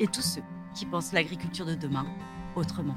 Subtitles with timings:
[0.00, 0.42] et tous ceux
[0.74, 2.06] qui pensent l'agriculture de demain
[2.54, 2.96] autrement.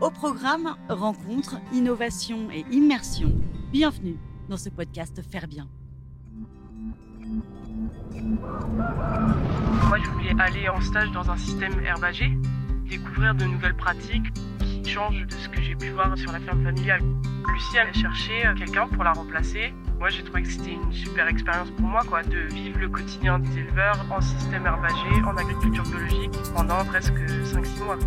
[0.00, 3.32] Au programme Rencontres, Innovation et Immersion,
[3.72, 4.16] bienvenue
[4.48, 5.68] dans ce podcast Faire Bien.
[9.88, 12.36] Moi, je voulais aller en stage dans un système herbagé,
[12.88, 16.62] découvrir de nouvelles pratiques qui changent de ce que j'ai pu voir sur la ferme
[16.62, 17.02] familiale.
[17.52, 21.70] Lucie a cherché quelqu'un pour la remplacer moi, j'ai trouvé que c'était une super expérience
[21.72, 26.30] pour moi, quoi, de vivre le quotidien des éleveurs en système herbagé, en agriculture biologique,
[26.54, 27.98] pendant presque 5-6 mois.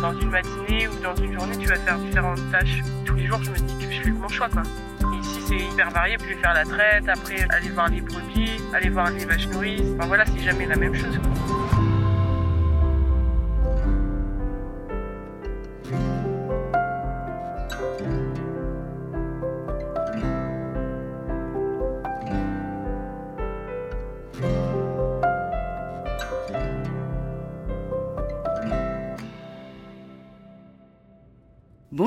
[0.00, 2.82] Dans une matinée ou dans une journée, tu vas faire différentes tâches.
[3.04, 4.62] Tous les jours, je me dis que je fais mon choix, quoi.
[5.20, 6.16] ici, c'est hyper varié.
[6.20, 9.92] Je vais faire la traite, après aller voir les brebis, aller voir les vaches nourrices.
[9.94, 11.20] Enfin voilà, c'est jamais la même chose.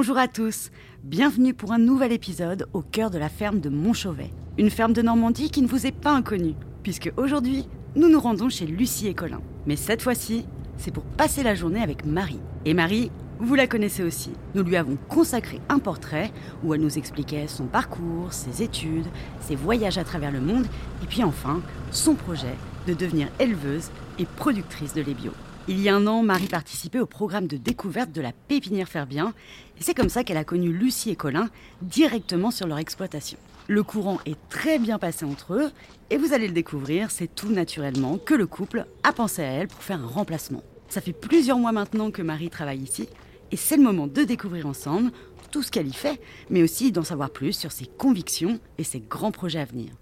[0.05, 0.69] Bonjour à tous,
[1.03, 4.29] bienvenue pour un nouvel épisode au cœur de la ferme de Montchauvet.
[4.59, 6.53] Une ferme de Normandie qui ne vous est pas inconnue,
[6.83, 9.41] puisque aujourd'hui, nous nous rendons chez Lucie et Colin.
[9.65, 10.45] Mais cette fois-ci,
[10.77, 12.39] c'est pour passer la journée avec Marie.
[12.65, 14.29] Et Marie, vous la connaissez aussi.
[14.53, 16.31] Nous lui avons consacré un portrait
[16.63, 19.07] où elle nous expliquait son parcours, ses études,
[19.39, 20.67] ses voyages à travers le monde,
[21.01, 25.31] et puis enfin, son projet de devenir éleveuse et productrice de lait bio.
[25.67, 29.07] Il y a un an, Marie participait au programme de découverte de la pépinière Faire
[29.07, 29.33] Bien,
[29.79, 31.49] et c'est comme ça qu'elle a connu Lucie et Colin
[31.81, 33.39] directement sur leur exploitation.
[33.67, 35.71] Le courant est très bien passé entre eux,
[36.11, 39.67] et vous allez le découvrir, c'est tout naturellement que le couple a pensé à elle
[39.67, 40.61] pour faire un remplacement.
[40.87, 43.09] Ça fait plusieurs mois maintenant que Marie travaille ici,
[43.51, 45.11] et c'est le moment de découvrir ensemble
[45.49, 46.21] tout ce qu'elle y fait,
[46.51, 49.93] mais aussi d'en savoir plus sur ses convictions et ses grands projets à venir.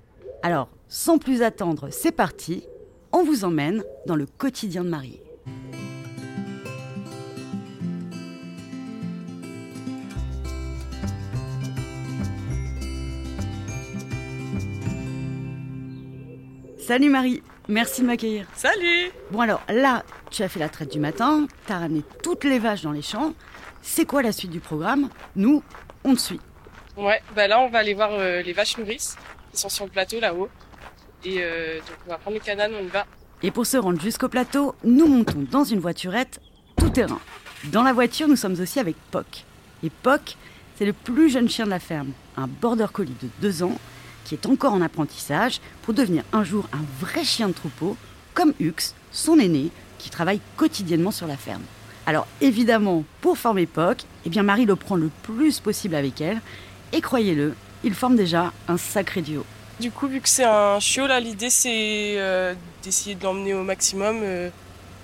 [0.41, 2.63] Alors, sans plus attendre, c'est parti,
[3.13, 5.22] on vous emmène dans le quotidien de Marie.
[16.85, 18.45] Salut Marie, merci de m'accueillir.
[18.55, 22.44] Salut Bon alors là, tu as fait la traite du matin, tu as ramené toutes
[22.44, 23.33] les vaches dans les champs.
[23.81, 25.07] C'est quoi la suite du programme?
[25.38, 25.63] Nous,
[26.03, 26.41] on te suit.
[26.97, 29.16] Ouais, bah là on va aller voir euh, les vaches nourrices
[29.53, 30.49] qui sont sur le plateau là-haut.
[31.23, 33.05] Et euh, donc on va prendre le canal, on y va.
[33.43, 36.41] Et pour se rendre jusqu'au plateau, nous montons dans une voiturette
[36.75, 37.22] tout terrain.
[37.72, 39.45] Dans la voiture, nous sommes aussi avec Poc.
[39.83, 40.35] Et Poc,
[40.77, 43.77] c'est le plus jeune chien de la ferme, un border collie de 2 ans
[44.23, 47.97] qui est encore en apprentissage pour devenir un jour un vrai chien de troupeau,
[48.34, 49.69] comme Hux, son aîné,
[50.00, 51.63] qui travaille quotidiennement sur la ferme.
[52.06, 56.41] Alors évidemment, pour former POC, eh bien Marie le prend le plus possible avec elle,
[56.91, 59.45] et croyez-le, ils forment déjà un sacré duo.
[59.79, 62.53] Du coup, vu que c'est un chiot, là, l'idée c'est euh,
[62.84, 64.50] d'essayer de l'emmener au maximum euh,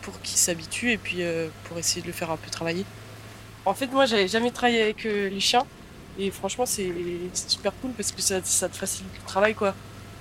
[0.02, 2.86] pour qu'il s'habitue et puis euh, pour essayer de le faire un peu travailler.
[3.66, 5.66] En fait, moi, j'avais jamais travaillé avec les chiens,
[6.20, 6.92] et franchement, c'est
[7.34, 9.74] super cool parce que ça, te facilite le travail, quoi.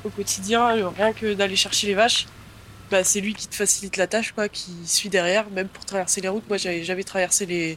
[0.05, 2.27] Au quotidien, euh, rien que d'aller chercher les vaches,
[2.91, 6.21] bah, c'est lui qui te facilite la tâche, quoi, qui suit derrière, même pour traverser
[6.21, 6.49] les routes.
[6.49, 7.77] Moi, j'avais jamais traversé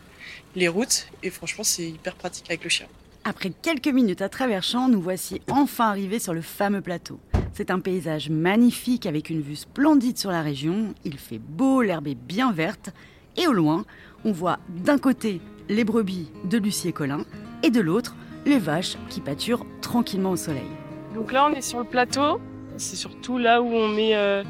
[0.56, 2.86] les, routes et franchement, c'est hyper pratique avec le chien.
[3.24, 7.20] Après quelques minutes à travers champs, nous voici enfin arrivés sur le fameux plateau.
[7.53, 10.94] C'est un paysage magnifique avec une vue splendide sur la région.
[11.06, 12.92] Il fait beau, l'herbe est bien verte.
[13.36, 13.86] Et au loin,
[14.26, 17.26] on voit d'un côté les brebis de Lucie et Colin,
[17.64, 20.70] et de l'autre, les vaches qui pâturent tranquillement au soleil.
[21.14, 22.40] Donc là, on est sur le plateau.
[22.78, 24.44] C'est surtout là où on met euh,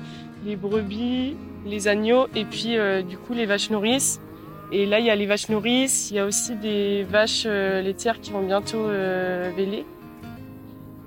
[0.45, 1.35] les brebis,
[1.65, 4.21] les agneaux et puis euh, du coup les vaches nourrices.
[4.71, 7.81] Et là, il y a les vaches nourrices, il y a aussi des vaches euh,
[7.81, 9.85] laitières qui vont bientôt véler.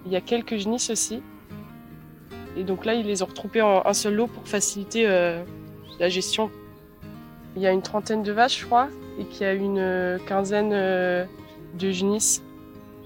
[0.05, 1.23] Il y a quelques genisses aussi.
[2.56, 5.06] Et donc là, ils les ont retroupées en un seul lot pour faciliter
[5.99, 6.50] la gestion.
[7.56, 8.88] Il y a une trentaine de vaches, je crois,
[9.19, 11.26] et qu'il y a une quinzaine
[11.75, 12.43] de genisses,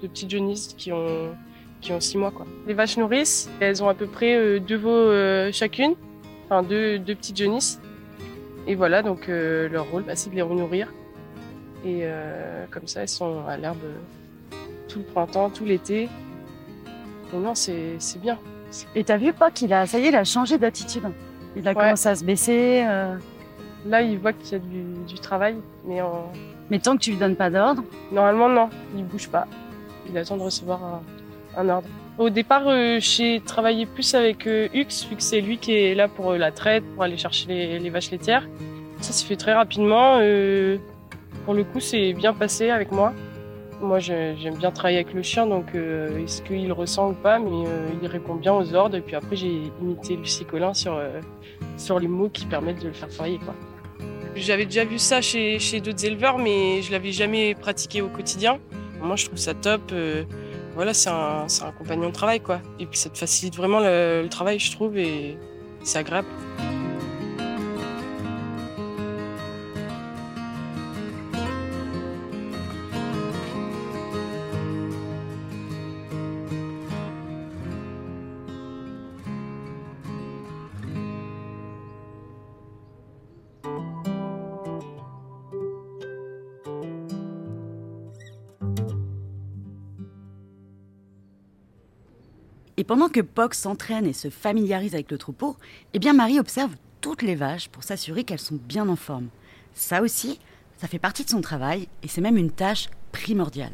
[0.03, 1.35] de petites genisses qui ont
[1.81, 2.47] qui ont six mois quoi.
[2.67, 5.95] Les vaches nourrices, elles ont à peu près euh, deux veaux euh, chacune,
[6.45, 7.81] enfin deux, deux petites genisses.
[8.67, 10.93] Et voilà, donc euh, leur rôle, bah, c'est de les renourrir.
[11.87, 12.03] Et
[12.73, 13.79] comme ça, elles sont à l'herbe
[14.89, 16.09] tout le printemps, tout l'été.
[17.33, 18.37] Et non, c'est bien.
[18.97, 21.05] Et t'as vu pas qu'il a, ça y est, il a changé d'attitude.
[21.55, 22.85] Il a commencé à se baisser.
[23.87, 26.31] Là, il voit qu'il y a du, travail, mais en...
[26.71, 27.83] Mais tant que tu lui donnes pas d'ordre?
[28.13, 28.69] Normalement, non.
[28.97, 29.47] Il bouge pas.
[30.09, 31.01] Il attend de recevoir
[31.57, 31.89] un, ordre.
[32.19, 32.65] Au départ,
[32.99, 36.85] j'ai travaillé plus avec Hux, vu que c'est lui qui est là pour la traite,
[36.95, 38.47] pour aller chercher les, les vaches laitières.
[39.01, 40.17] Ça s'est fait très rapidement.
[41.45, 43.13] pour le coup, c'est bien passé avec moi.
[43.81, 47.65] Moi, j'aime bien travailler avec le chien, donc euh, est-ce qu'il ressent ou pas, mais
[47.65, 48.97] euh, il répond bien aux ordres.
[48.97, 51.21] Et puis après, j'ai imité Lucie Collin sur, euh,
[51.77, 53.39] sur les mots qui permettent de le faire travailler.
[53.39, 53.55] Quoi.
[54.41, 58.59] J'avais déjà vu ça chez, chez d'autres éleveurs, mais je l'avais jamais pratiqué au quotidien.
[59.01, 59.93] Moi, je trouve ça top.
[60.75, 62.61] voilà, c'est un, un, compagnon de travail, quoi.
[62.79, 65.37] Et puis, ça te facilite vraiment le travail, je trouve, et
[65.83, 66.29] c'est agréable.
[92.79, 95.57] Et pendant que Pox s'entraîne et se familiarise avec le troupeau,
[95.95, 96.71] eh bien Marie observe
[97.01, 99.31] toutes les vaches pour s'assurer qu'elles sont bien en forme.
[99.75, 100.39] Ça aussi,
[100.77, 103.73] ça fait partie de son travail et c'est même une tâche primordiale.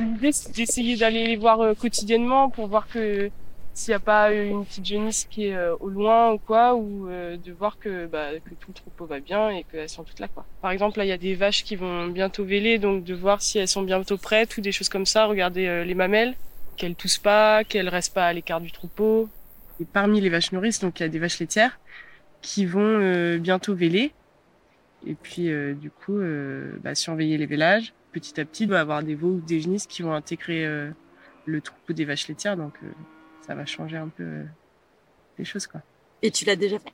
[0.00, 3.30] L'idée, c'est d'essayer d'aller les voir euh, quotidiennement pour voir que
[3.74, 7.08] s'il n'y a pas une petite jeunisse qui est euh, au loin ou quoi, ou
[7.08, 10.20] euh, de voir que, bah, que tout le troupeau va bien et qu'elles sont toutes
[10.20, 10.28] là.
[10.62, 13.42] Par exemple, là, il y a des vaches qui vont bientôt véler, donc de voir
[13.42, 16.34] si elles sont bientôt prêtes ou des choses comme ça, regarder les mamelles
[16.76, 19.28] qu'elles toussent pas, qu'elles restent pas à l'écart du troupeau.
[19.80, 21.78] Et parmi les vaches nourrices, donc il y a des vaches laitières
[22.42, 24.12] qui vont euh, bientôt véler.
[25.06, 27.94] Et puis euh, du coup, euh, bah, surveiller les vélages.
[28.12, 30.66] Petit à petit, il va y avoir des veaux ou des genisses qui vont intégrer
[31.46, 32.58] le troupeau des vaches laitières.
[32.58, 32.74] Donc
[33.40, 34.42] ça va changer un peu
[35.38, 35.66] les choses.
[35.66, 35.80] quoi.
[36.20, 36.92] Et tu l'as déjà fait?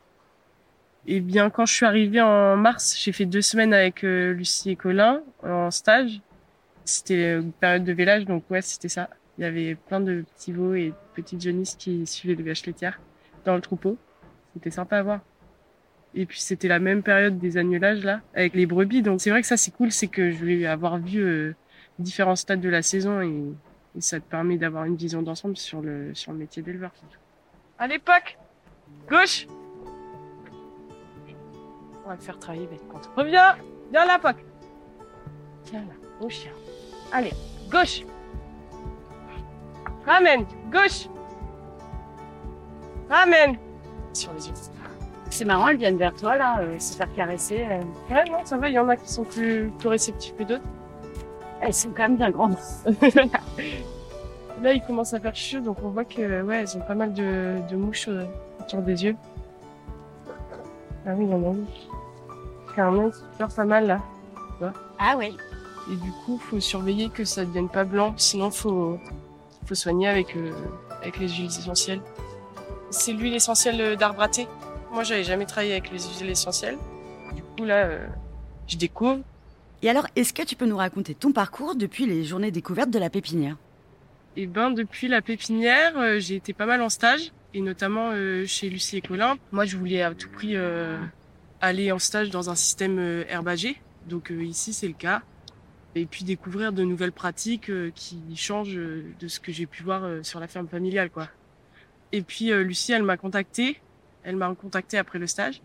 [1.08, 4.76] Eh bien, quand je suis arrivée en mars, j'ai fait deux semaines avec Lucie et
[4.76, 6.20] Colin en stage.
[6.84, 9.10] C'était une période de vélage, donc ouais, c'était ça.
[9.38, 12.66] Il y avait plein de petits veaux et de petites jeunisses qui suivaient les vaches
[12.66, 13.00] laitières
[13.44, 13.96] dans le troupeau.
[14.54, 15.20] C'était sympa à voir.
[16.14, 19.02] Et puis c'était la même période des agnelages là, avec les brebis.
[19.02, 21.54] Donc c'est vrai que ça c'est cool, c'est que je vais avoir vu euh,
[21.98, 23.54] différents stades de la saison et,
[24.00, 26.92] ça te permet d'avoir une vision d'ensemble sur le sur le métier d'éleveur.
[27.80, 28.38] À l'époque,
[29.08, 29.48] gauche.
[32.04, 33.10] On va le faire travailler avec contre.
[33.16, 33.56] Reviens,
[33.90, 34.36] viens là, Poc.
[35.64, 36.52] Tiens là, au chien.
[37.12, 37.32] Allez,
[37.68, 38.04] gauche.
[40.08, 41.06] Ramène, gauche.
[43.10, 43.58] Ramène.
[44.14, 44.54] Sur les yeux.
[45.28, 47.66] C'est marrant, elles viennent vers toi là, euh, se faire caresser.
[47.70, 47.82] Euh.
[48.10, 50.64] Ouais, non, ça va, il y en a qui sont plus, plus réceptifs que d'autres.
[51.60, 52.56] Elles sont quand même bien grandes.
[54.62, 57.12] là, il commence à faire chaud, donc on voit que ouais, elles ont pas mal
[57.12, 58.24] de, de mouches euh,
[58.60, 59.16] autour des yeux.
[61.06, 61.66] Ah oui, il y en a une.
[62.74, 64.00] Carrément, qui pleure pas mal là.
[64.98, 65.36] Ah oui.
[65.92, 68.98] Et du coup, faut surveiller que ça ne devienne pas blanc, sinon faut
[69.68, 70.50] faut soigner avec, euh,
[71.02, 72.00] avec les huiles essentielles.
[72.90, 74.48] C'est l'huile essentielle d'arbre à thé.
[74.92, 76.78] Moi, j'avais jamais travaillé avec les huiles essentielles.
[77.34, 78.06] Du coup, là, euh,
[78.66, 79.20] je découvre.
[79.82, 82.98] Et alors, est-ce que tu peux nous raconter ton parcours depuis les journées découvertes de
[82.98, 83.56] la pépinière?
[84.36, 88.12] Eh ben, depuis la pépinière, euh, j'ai été pas mal en stage, et notamment
[88.46, 89.36] chez Lucie et Colin.
[89.52, 90.54] Moi, je voulais à tout prix
[91.60, 92.98] aller en stage dans un système
[93.28, 93.80] herbagé.
[94.06, 95.22] Donc ici, c'est le cas
[95.94, 99.82] et puis découvrir de nouvelles pratiques euh, qui changent euh, de ce que j'ai pu
[99.82, 101.28] voir euh, sur la ferme familiale quoi.
[102.12, 103.82] Et puis Lucie, elle m'a contacté,
[104.22, 105.60] elle m'a contacté après le stage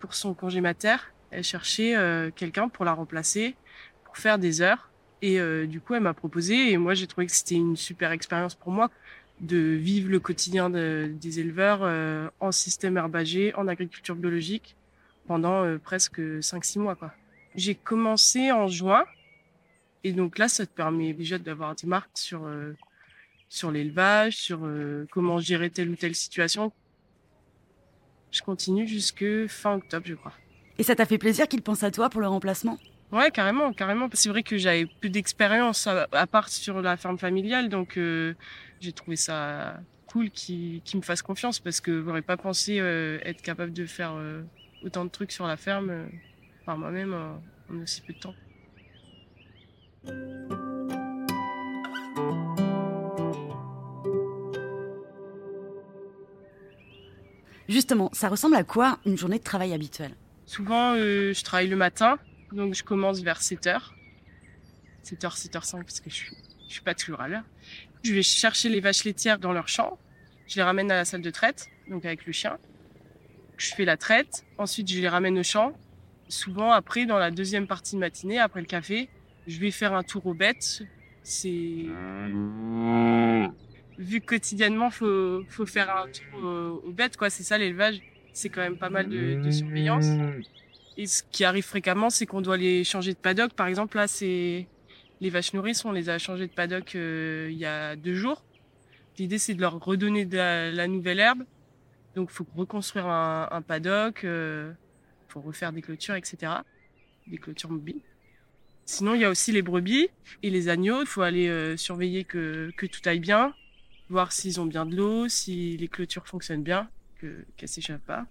[0.00, 0.96] pour son congé mater.
[1.30, 1.94] Elle cherchait
[2.36, 3.56] quelqu'un pour la remplacer,
[4.04, 4.90] pour faire des heures.
[5.22, 8.54] Et du coup, elle m'a proposé et moi j'ai trouvé que c'était une super expérience
[8.54, 8.90] pour moi
[9.40, 14.76] de vivre le quotidien des éleveurs en système herbagé, en agriculture biologique
[15.26, 16.98] pendant presque 5-6 mois.
[17.54, 19.06] J'ai commencé en juin
[20.04, 22.74] et donc là, ça te permet déjà d'avoir des marques sur, euh,
[23.48, 26.72] sur l'élevage, sur euh, comment gérer telle ou telle situation.
[28.30, 30.34] Je continue jusque fin octobre, je crois.
[30.78, 32.78] Et ça t'a fait plaisir qu'il pense à toi pour le remplacement?
[33.10, 34.08] Ouais, carrément, carrément.
[34.12, 38.34] C'est vrai que j'avais peu d'expérience à, part sur la ferme familiale, donc euh,
[38.80, 43.72] j'ai trouvé ça cool qu'il me fasse confiance parce que j'aurais pas pensé être capable
[43.72, 44.14] de faire
[44.82, 46.08] autant de trucs sur la ferme
[46.64, 48.34] par moi-même en aussi peu de temps.
[57.68, 60.14] Justement, ça ressemble à quoi une journée de travail habituelle?
[60.46, 62.18] Souvent, euh, je travaille le matin,
[62.52, 63.90] donc je commence vers 7h.
[65.04, 66.36] 7h, 7h05, parce que je suis,
[66.66, 67.44] suis pas toujours à l'heure.
[68.02, 69.98] Je vais chercher les vaches laitières dans leur champ.
[70.46, 72.58] Je les ramène à la salle de traite, donc avec le chien.
[73.58, 74.46] je fais la traite.
[74.56, 75.74] Ensuite, je les ramène au champ.
[76.30, 79.10] Souvent, après, dans la deuxième partie de matinée, après le café,
[79.48, 80.82] je vais faire un tour aux bêtes.
[83.98, 87.30] Vu que quotidiennement, faut faut faire un tour aux, bêtes, quoi.
[87.30, 88.00] C'est ça l'élevage.
[88.32, 90.06] C'est quand même pas mal de, surveillance.
[90.96, 93.54] Et ce qui arrive fréquemment, c'est qu'on doit les changer de paddock.
[93.54, 94.66] Par exemple, là, c'est
[95.20, 98.44] les vaches nourrices, on les a changées de paddock euh, il y a deux jours.
[99.18, 101.42] L'idée, c'est de leur redonner de la, nouvelle herbe.
[102.14, 104.72] Donc, il faut reconstruire un, paddock, euh,
[105.28, 106.52] faut refaire des clôtures, etc.
[107.26, 108.00] Des clôtures mobiles.
[108.90, 110.08] Sinon, il y a aussi les brebis
[110.42, 111.02] et les agneaux.
[111.02, 113.52] Il faut aller euh, surveiller que, que tout aille bien,
[114.08, 116.88] voir s'ils ont bien de l'eau, si les clôtures fonctionnent bien,
[117.20, 118.24] que qu'elles s'échappent pas.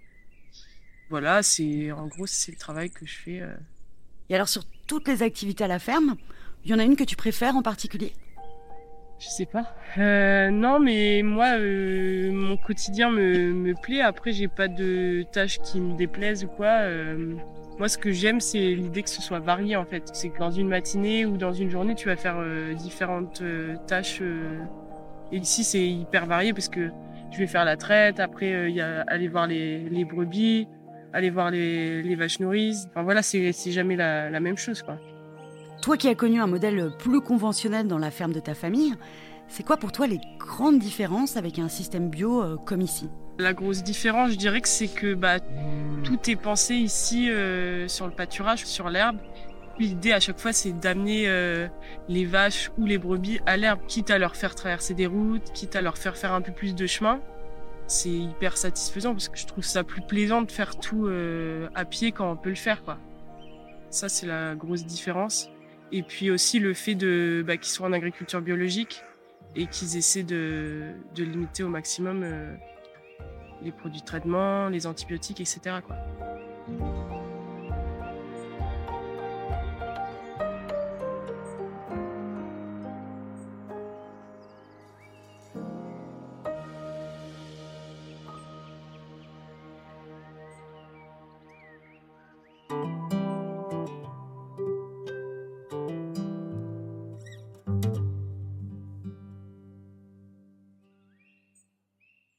[1.12, 3.40] Voilà, c'est en gros c'est le travail que je fais.
[3.40, 3.54] Euh.
[4.30, 6.16] Et alors sur toutes les activités à la ferme,
[6.66, 8.14] il y en a une que tu préfères en particulier?
[9.20, 9.76] Je sais pas.
[10.00, 14.02] Euh, non, mais moi, euh, mon quotidien me, me plaît.
[14.02, 16.82] Après, j'ai pas de tâches qui me déplaisent ou quoi.
[16.82, 17.36] Euh,
[17.80, 20.10] moi, ce que j'aime, c'est l'idée que ce soit varié en fait.
[20.14, 23.44] C'est que dans une matinée ou dans une journée, tu vas faire euh, différentes
[23.88, 24.22] tâches.
[25.32, 26.90] et ici, c'est hyper varié parce que
[27.32, 28.20] je vais faire la traite.
[28.20, 30.68] Après, il y a aller voir les, brebis
[31.14, 32.88] aller voir les, vaches nourrices.
[32.90, 34.98] Enfin voilà, c'est jamais la, la, même chose quoi.
[35.82, 38.94] Toi qui as connu un modèle plus conventionnel dans la ferme de ta famille,
[39.48, 43.10] c'est quoi pour toi les grandes différences avec un système bio euh, comme ici?
[43.40, 45.40] La grosse différence, je dirais que c'est que bah,
[46.04, 49.18] tout est pensé ici euh, sur le pâturage, sur l'herbe.
[49.80, 51.68] L'idée à chaque fois, c'est d'amener euh,
[52.10, 55.76] les vaches ou les brebis à l'herbe, quitte à leur faire traverser des routes, quitte
[55.76, 57.22] à leur faire faire un peu plus de chemin
[57.88, 61.86] c'est hyper satisfaisant parce que je trouve ça plus plaisant de faire tout euh, à
[61.86, 62.98] pied quand on peut le faire quoi.
[63.90, 65.50] Ça c'est la grosse différence.
[65.94, 69.04] Et puis aussi le fait de bah, qu'ils soient en agriculture biologique
[69.56, 72.54] et qu'ils essaient de, de, limiter au maximum euh,
[73.62, 75.80] les produits de traitement, les antibiotiques, etc.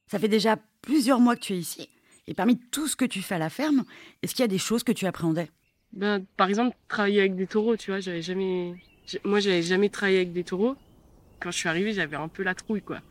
[0.09, 0.57] Ça fait déjà
[0.89, 1.87] plusieurs mois que tu es ici.
[2.27, 3.85] Et parmi tout ce que tu fais à la ferme,
[4.23, 5.51] est-ce qu'il y a des choses que tu appréhendais?
[5.93, 8.75] Ben, Par exemple, travailler avec des taureaux, tu vois, j'avais jamais...
[9.25, 10.77] Moi, j'avais jamais travaillé avec des taureaux.
[11.41, 13.03] Quand je suis arrivée, j'avais un peu la trouille, quoi.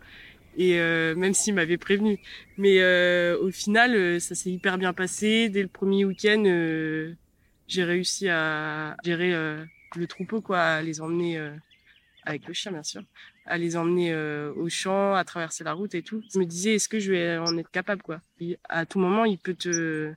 [0.58, 2.20] Et euh, même s'il m'avait prévenu.
[2.58, 5.50] Mais euh, au final, euh, ça s'est hyper bien passé.
[5.50, 6.44] Dès le premier week-end,
[7.68, 9.32] j'ai réussi à gérer
[9.96, 11.40] le troupeau, quoi, à les emmener
[12.28, 13.04] avec le chien, bien sûr,
[13.46, 16.22] à les emmener euh, au champ, à traverser la route et tout.
[16.34, 18.22] Je me disais, est-ce que je vais en être capable, quoi?
[18.70, 20.14] À tout moment, il peut te,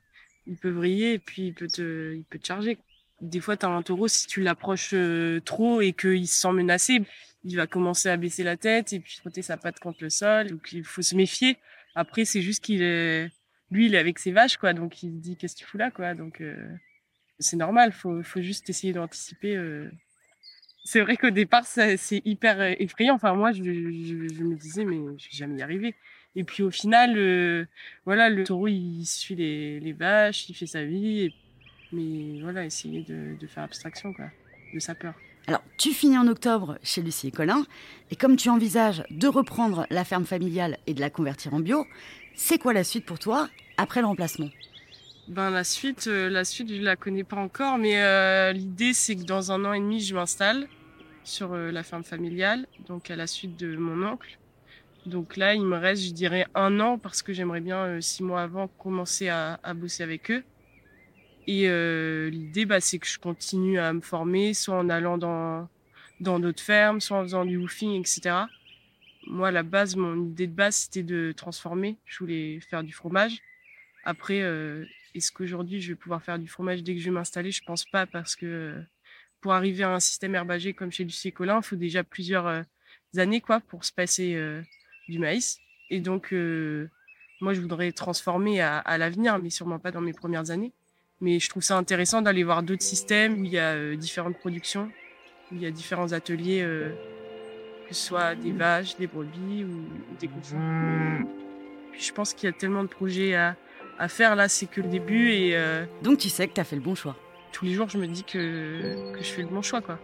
[0.46, 2.78] il peut vriller et puis il peut te, il peut te charger.
[3.20, 7.02] Des fois, t'as un taureau, si tu l'approches euh, trop et qu'il se sent menacé,
[7.44, 10.48] il va commencer à baisser la tête et puis frotter sa patte contre le sol.
[10.48, 11.58] Donc, il faut se méfier.
[11.94, 13.30] Après, c'est juste qu'il est,
[13.70, 14.72] lui, il est avec ses vaches, quoi.
[14.72, 16.14] Donc, il se dit, qu'est-ce que tu fous là, quoi?
[16.14, 16.56] Donc, euh,
[17.38, 17.92] c'est normal.
[17.92, 19.56] Faut, faut juste essayer d'anticiper
[20.84, 23.14] c'est vrai qu'au départ, c'est hyper euh, effrayant.
[23.14, 25.94] Enfin, moi, je, me disais, mais je vais jamais y arriver.
[26.36, 27.66] Et puis au final, euh,
[28.06, 31.34] voilà, le taureau, il suit les, les vaches, il fait sa vie.
[31.92, 34.26] Mais voilà, essayer de, faire abstraction, quoi,
[34.72, 35.14] de sa peur.
[35.48, 37.64] Alors, tu finis en octobre chez Lucie et Colin,
[38.10, 41.86] et comme tu envisages de reprendre la ferme familiale et de la convertir en bio,
[42.34, 44.50] c'est quoi la suite pour toi après le remplacement?
[45.30, 49.14] Ben la suite, euh, la suite je la connais pas encore, mais euh, l'idée c'est
[49.14, 50.66] que dans un an et demi je m'installe
[51.22, 54.40] sur euh, la ferme familiale, donc à la suite de mon oncle.
[55.06, 58.42] Donc là il me reste, je dirais un an parce que j'aimerais bien six mois
[58.42, 60.42] avant commencer à, à bosser avec eux.
[61.46, 61.68] Et
[62.30, 65.68] l'idée bah, c'est que je continue à me former, soit en allant dans
[66.18, 68.36] dans d'autres fermes, soit en faisant du woofing, etc.
[69.28, 71.98] Moi la base, mon idée de base c'était de transformer.
[72.04, 73.38] Je voulais faire du fromage.
[74.04, 74.40] Après,
[75.14, 77.50] est-ce qu'aujourd'hui, je vais pouvoir faire du fromage dès que je vais m'installer?
[77.50, 78.82] Je pense pas parce que euh,
[79.40, 82.62] pour arriver à un système herbagé comme chez Lucie Colin, il faut déjà plusieurs euh,
[83.16, 84.62] années quoi pour se passer euh,
[85.08, 85.58] du maïs.
[85.88, 86.32] Et donc,
[87.40, 90.72] moi, je voudrais transformer à, à l'avenir, mais sûrement pas dans mes premières années.
[91.20, 94.88] Mais je trouve ça intéressant d'aller voir d'autres systèmes où il y a différentes productions,
[95.50, 96.60] où il y a différents ateliers,
[97.88, 99.84] que ce soit des vaches, des brebis ou,
[100.20, 101.26] des cochons.
[101.90, 103.56] Puis je pense qu'il y a tellement de projets à,
[104.00, 105.30] à faire là, c'est que le début.
[105.30, 107.16] Et, euh, Donc tu sais que tu as fait le bon choix.
[107.52, 109.82] Tous les jours, je me dis que, que je fais le bon choix.
[109.82, 109.98] quoi.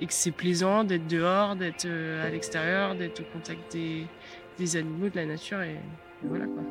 [0.00, 4.06] Et que c'est plaisant d'être dehors, d'être euh, à l'extérieur, d'être au contact des,
[4.58, 5.60] des animaux, de la nature.
[5.60, 5.76] Et,
[6.22, 6.62] voilà quoi.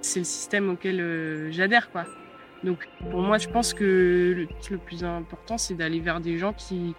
[0.00, 2.06] c'est le système auquel j'adhère, quoi.
[2.62, 6.94] Donc pour moi, je pense que le, plus important, c'est d'aller vers des gens qui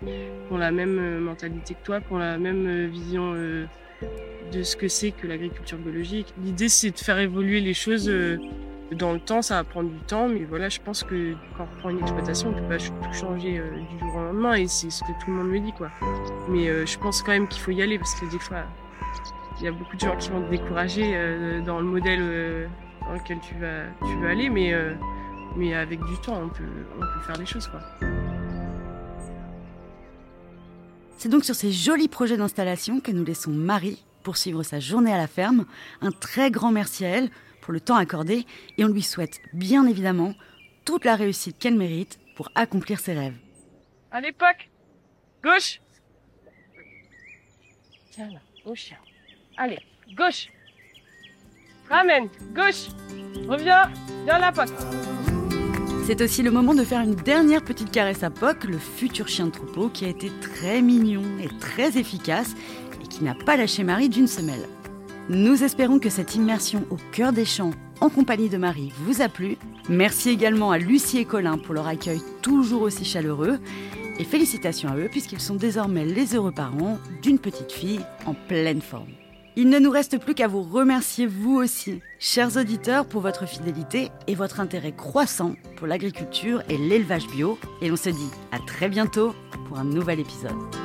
[0.52, 5.10] ont la même mentalité que toi, qui ont la même vision de ce que c'est
[5.10, 6.32] que l'agriculture biologique.
[6.44, 8.08] L'idée, c'est de faire évoluer les choses
[8.92, 11.76] dans le temps, ça va prendre du temps, mais voilà, je pense que quand on
[11.76, 14.92] reprend une exploitation, on peut pas tout changer euh, du jour au lendemain, et c'est
[14.92, 15.90] ce que tout le monde me dit, quoi.
[16.50, 18.64] Mais euh, je pense quand même qu'il faut y aller, parce que des fois,
[19.60, 22.70] il y a beaucoup de gens qui vont te décourager euh, dans le modèle
[23.02, 24.74] dans lequel tu vas, tu vas aller, mais,
[25.56, 26.64] mais avec du temps, on peut,
[26.96, 27.80] on peut faire des choses, quoi.
[31.18, 35.18] C'est donc sur ces jolis projets d'installation que nous laissons Marie poursuivre sa journée à
[35.18, 35.66] la ferme.
[36.02, 37.30] Un très grand merci à elle
[37.66, 38.46] pour le temps accordé
[38.78, 40.36] et on lui souhaite bien évidemment
[40.86, 43.38] toute la réussite qu'elle mérite pour accomplir ses rêves.
[44.12, 44.70] À l'époque,
[45.44, 45.82] gauche.
[48.12, 48.98] Tiens là, au chien.
[49.58, 49.80] Allez,
[50.16, 50.50] gauche.
[51.90, 52.90] Ramène, gauche.
[53.48, 53.92] Reviens,
[54.26, 54.74] viens la pote.
[56.06, 59.48] C'est aussi le moment de faire une dernière petite caresse à Poc, le futur chien
[59.48, 62.54] de troupeau qui a été très mignon et très efficace
[63.04, 64.68] et qui n'a pas lâché Marie d'une semelle.
[65.30, 69.28] Nous espérons que cette immersion au cœur des champs en compagnie de Marie vous a
[69.28, 69.58] plu.
[69.90, 73.58] Merci également à Lucie et Colin pour leur accueil toujours aussi chaleureux.
[74.20, 78.82] Et félicitations à eux puisqu'ils sont désormais les heureux parents d'une petite fille en pleine
[78.82, 79.10] forme.
[79.56, 84.12] Il ne nous reste plus qu'à vous remercier vous aussi, chers auditeurs, pour votre fidélité
[84.28, 87.58] et votre intérêt croissant pour l'agriculture et l'élevage bio.
[87.82, 89.34] Et on se dit à très bientôt
[89.68, 90.85] pour un nouvel épisode.